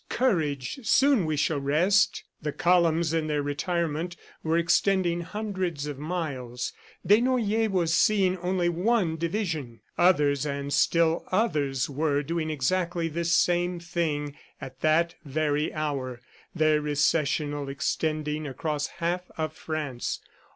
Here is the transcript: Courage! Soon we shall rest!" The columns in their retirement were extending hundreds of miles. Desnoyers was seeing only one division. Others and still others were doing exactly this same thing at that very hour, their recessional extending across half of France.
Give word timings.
Courage! 0.09 0.79
Soon 0.81 1.27
we 1.27 1.37
shall 1.37 1.59
rest!" 1.59 2.23
The 2.41 2.51
columns 2.51 3.13
in 3.13 3.27
their 3.27 3.43
retirement 3.43 4.15
were 4.41 4.57
extending 4.57 5.21
hundreds 5.21 5.85
of 5.85 5.99
miles. 5.99 6.73
Desnoyers 7.05 7.69
was 7.69 7.93
seeing 7.93 8.35
only 8.39 8.67
one 8.67 9.15
division. 9.15 9.81
Others 9.99 10.43
and 10.47 10.73
still 10.73 11.23
others 11.31 11.87
were 11.87 12.23
doing 12.23 12.49
exactly 12.49 13.09
this 13.09 13.31
same 13.31 13.79
thing 13.79 14.35
at 14.59 14.79
that 14.81 15.13
very 15.23 15.71
hour, 15.71 16.19
their 16.55 16.81
recessional 16.81 17.69
extending 17.69 18.47
across 18.47 18.87
half 18.87 19.29
of 19.37 19.53
France. 19.53 20.19